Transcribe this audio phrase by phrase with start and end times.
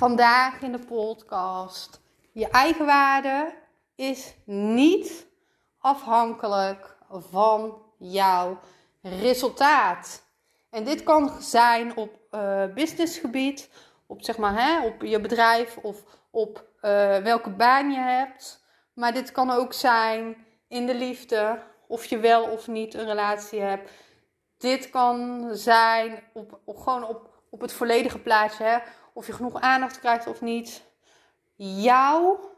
[0.00, 2.00] Vandaag in de podcast.
[2.32, 3.54] Je eigen waarde
[3.94, 5.26] is niet
[5.78, 8.60] afhankelijk van jouw
[9.02, 10.22] resultaat.
[10.70, 13.70] En dit kan zijn op uh, businessgebied,
[14.06, 18.64] op, zeg maar, hè, op je bedrijf of op uh, welke baan je hebt.
[18.94, 23.60] Maar dit kan ook zijn in de liefde, of je wel of niet een relatie
[23.60, 23.90] hebt.
[24.58, 28.78] Dit kan zijn op, op gewoon op, op het volledige plaatje, hè?
[29.12, 30.82] Of je genoeg aandacht krijgt of niet.
[31.56, 32.50] Jouw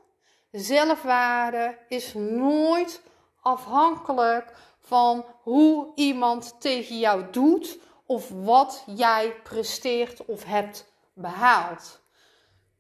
[0.51, 3.03] zelfwaarde is nooit
[3.41, 12.01] afhankelijk van hoe iemand tegen jou doet of wat jij presteert of hebt behaald.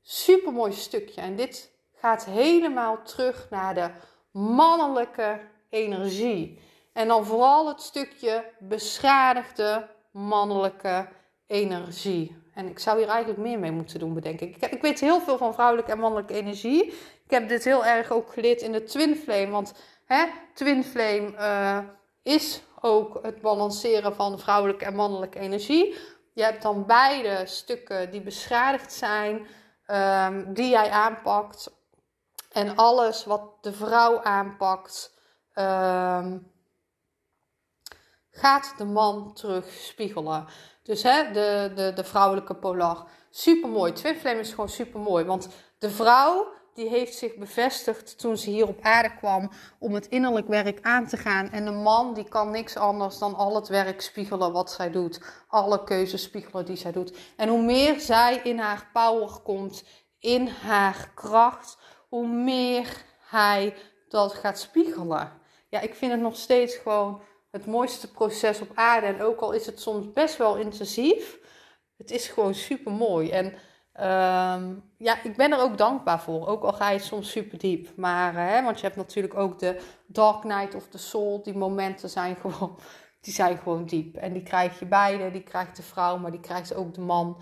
[0.03, 1.21] Super mooi stukje.
[1.21, 3.91] En dit gaat helemaal terug naar de
[4.31, 6.61] mannelijke energie.
[6.93, 11.09] En dan vooral het stukje beschadigde mannelijke
[11.47, 12.42] energie.
[12.55, 14.57] En ik zou hier eigenlijk meer mee moeten doen, bedenk ik.
[14.57, 16.85] Ik, weet heel veel van vrouwelijke en mannelijke energie.
[17.25, 19.49] Ik heb dit heel erg ook geleerd in de Twin Flame.
[19.51, 21.79] Want hè, Twin Flame uh,
[22.23, 25.97] is ook het balanceren van vrouwelijke en mannelijke energie.
[26.33, 29.47] Je hebt dan beide stukken die beschadigd zijn,
[29.87, 31.71] um, die jij aanpakt.
[32.53, 35.19] En alles wat de vrouw aanpakt,
[35.55, 36.53] um,
[38.33, 40.47] gaat de man terugspiegelen.
[40.83, 43.07] Dus hè, de, de, de vrouwelijke polar.
[43.31, 43.93] Super mooi.
[43.93, 45.25] Twin Flame is gewoon super mooi.
[45.25, 45.49] Want
[45.79, 50.49] de vrouw die heeft zich bevestigd toen ze hier op aarde kwam om het innerlijk
[50.49, 51.51] werk aan te gaan.
[51.51, 55.21] En de man die kan niks anders dan al het werk spiegelen wat zij doet.
[55.49, 57.17] Alle keuzes spiegelen die zij doet.
[57.37, 59.85] En hoe meer zij in haar power komt,
[60.19, 61.79] in haar kracht,
[62.09, 63.75] hoe meer hij
[64.09, 65.33] dat gaat spiegelen.
[65.69, 67.21] Ja, ik vind het nog steeds gewoon
[67.53, 69.07] het mooiste proces op aarde.
[69.07, 71.39] En ook al is het soms best wel intensief,
[71.97, 73.31] het is gewoon super mooi.
[73.31, 73.47] En
[73.97, 76.47] um, ja, ik ben er ook dankbaar voor.
[76.47, 77.89] Ook al ga je soms super diep.
[77.97, 81.43] Maar, hè, want je hebt natuurlijk ook de Dark Night of the Soul.
[81.43, 82.79] Die momenten zijn gewoon,
[83.21, 84.17] die zijn gewoon diep.
[84.17, 85.31] En die krijg je beide.
[85.31, 87.41] Die krijgt de vrouw, maar die krijgt ook de man.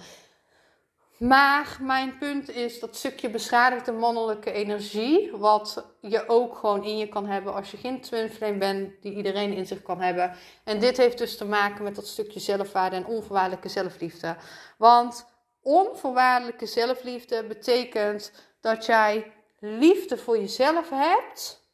[1.21, 7.09] Maar mijn punt is dat stukje beschadigde mannelijke energie, wat je ook gewoon in je
[7.09, 10.35] kan hebben als je geen twin flame bent, die iedereen in zich kan hebben.
[10.65, 14.37] En dit heeft dus te maken met dat stukje zelfwaarde en onvoorwaardelijke zelfliefde.
[14.79, 15.27] Want
[15.63, 21.69] onvoorwaardelijke zelfliefde betekent dat jij liefde voor jezelf hebt.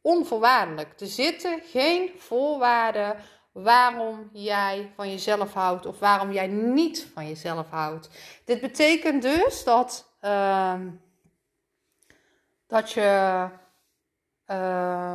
[0.00, 1.00] Onvoorwaardelijk.
[1.00, 3.16] Er zitten geen voorwaarden
[3.52, 8.08] waarom jij van jezelf houdt of waarom jij niet van jezelf houdt.
[8.44, 10.80] Dit betekent dus dat, uh,
[12.66, 13.48] dat je
[14.46, 15.14] uh,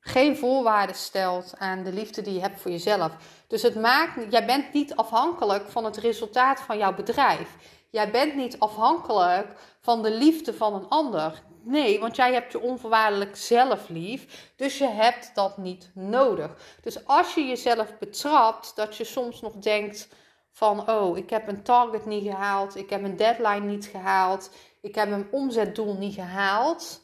[0.00, 3.12] geen voorwaarden stelt aan de liefde die je hebt voor jezelf.
[3.46, 7.56] Dus het maakt, jij bent niet afhankelijk van het resultaat van jouw bedrijf.
[7.92, 11.42] Jij bent niet afhankelijk van de liefde van een ander.
[11.62, 14.52] Nee, want jij hebt je onvoorwaardelijk zelf lief.
[14.56, 16.78] Dus je hebt dat niet nodig.
[16.82, 20.08] Dus als je jezelf betrapt, dat je soms nog denkt
[20.50, 20.90] van...
[20.90, 22.76] Oh, ik heb een target niet gehaald.
[22.76, 24.50] Ik heb een deadline niet gehaald.
[24.80, 27.02] Ik heb een omzetdoel niet gehaald.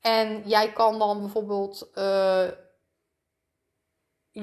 [0.00, 1.90] En jij kan dan bijvoorbeeld...
[1.94, 2.44] Uh,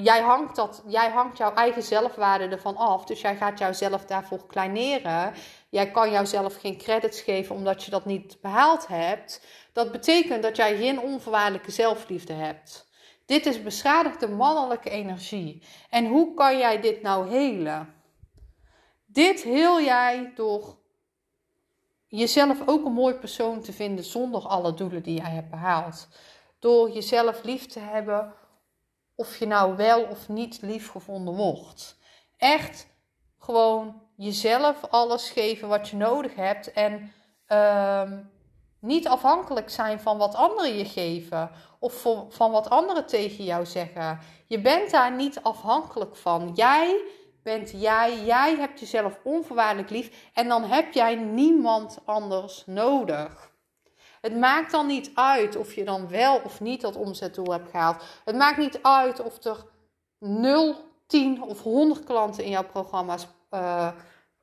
[0.01, 3.05] jij, hangt dat, jij hangt jouw eigen zelfwaarde ervan af.
[3.05, 5.33] Dus jij gaat jouzelf daarvoor kleineren.
[5.69, 9.45] Jij kan jouzelf geen credits geven omdat je dat niet behaald hebt.
[9.73, 12.89] Dat betekent dat jij geen onvoorwaardelijke zelfliefde hebt.
[13.25, 15.63] Dit is beschadigde mannelijke energie.
[15.89, 17.93] En hoe kan jij dit nou helen?
[19.05, 20.77] Dit heel jij door
[22.07, 26.07] jezelf ook een mooi persoon te vinden zonder alle doelen die jij hebt behaald.
[26.59, 28.33] Door jezelf lief te hebben
[29.15, 31.97] of je nou wel of niet lief gevonden wordt.
[32.37, 32.87] Echt
[33.39, 37.11] gewoon jezelf alles geven wat je nodig hebt en
[37.47, 38.11] uh,
[38.79, 41.49] niet afhankelijk zijn van wat anderen je geven
[41.79, 44.19] of van wat anderen tegen jou zeggen.
[44.47, 46.51] Je bent daar niet afhankelijk van.
[46.53, 47.03] Jij
[47.43, 53.52] bent jij, jij hebt jezelf onvoorwaardelijk lief en dan heb jij niemand anders nodig.
[54.23, 58.03] Het maakt dan niet uit of je dan wel of niet dat omzetdoel hebt gehaald.
[58.25, 59.65] Het maakt niet uit of er
[60.19, 60.75] nul
[61.07, 63.91] 10 of 100 klanten in jouw programma's uh,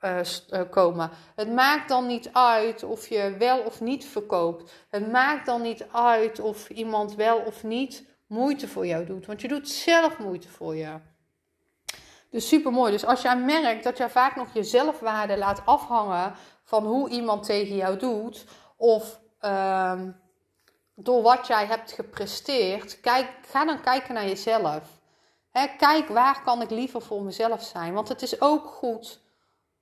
[0.00, 1.11] uh, komen.
[1.35, 4.73] Het maakt dan niet uit of je wel of niet verkoopt.
[4.91, 9.27] Het maakt dan niet uit of iemand wel of niet moeite voor jou doet.
[9.27, 10.99] Want je doet zelf moeite voor je.
[12.31, 12.93] Dus super mooi.
[12.93, 16.35] Dus als jij merkt dat jij vaak nog je zelfwaarde laat afhangen
[16.65, 18.44] van hoe iemand tegen jou doet,
[18.77, 20.02] of uh,
[20.94, 25.00] door wat jij hebt gepresteerd, kijk, ga dan kijken naar jezelf.
[25.78, 27.94] kijk waar kan ik liever voor mezelf zijn.
[27.94, 29.20] Want het is ook goed.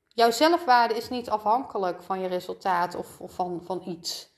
[0.08, 4.28] Jouw zelfwaarde is niet afhankelijk van je resultaat of, of van, van iets.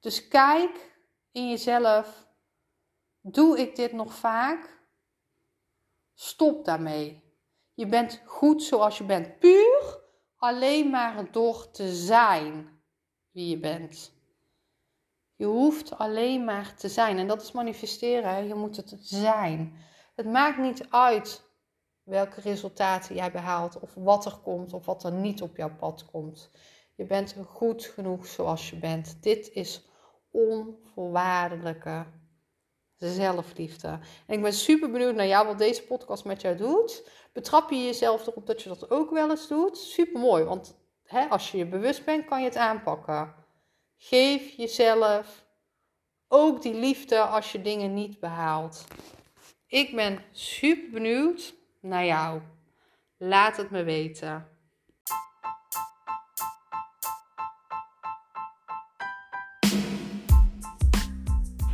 [0.00, 0.98] Dus kijk
[1.32, 2.26] in jezelf.
[3.20, 4.78] Doe ik dit nog vaak?
[6.14, 7.22] Stop daarmee.
[7.74, 9.38] Je bent goed zoals je bent.
[9.38, 10.00] Puur
[10.36, 12.73] alleen maar door te zijn
[13.34, 14.12] wie je bent.
[15.36, 17.18] Je hoeft alleen maar te zijn.
[17.18, 18.46] En dat is manifesteren.
[18.46, 19.76] Je moet het zijn.
[20.14, 21.42] Het maakt niet uit
[22.02, 26.04] welke resultaten jij behaalt, of wat er komt, of wat er niet op jouw pad
[26.04, 26.50] komt.
[26.94, 29.22] Je bent goed genoeg zoals je bent.
[29.22, 29.88] Dit is
[30.30, 32.06] onvoorwaardelijke
[32.96, 33.88] zelfliefde.
[34.26, 37.08] En ik ben super benieuwd naar jou wat deze podcast met jou doet.
[37.32, 39.78] Betrap je jezelf erop dat je dat ook wel eens doet?
[39.78, 43.34] Super mooi, want hè, als je je bewust bent, kan je het aanpakken.
[43.96, 45.44] Geef jezelf
[46.28, 48.84] ook die liefde als je dingen niet behaalt.
[49.66, 52.40] Ik ben super benieuwd naar jou.
[53.16, 54.48] Laat het me weten.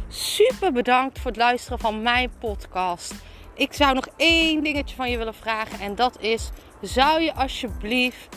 [0.08, 3.14] Super bedankt voor het luisteren van mijn podcast.
[3.54, 6.50] Ik zou nog één dingetje van je willen vragen en dat is:
[6.80, 8.36] zou je alsjeblieft